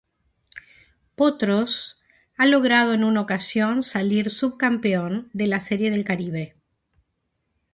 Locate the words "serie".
5.59-5.91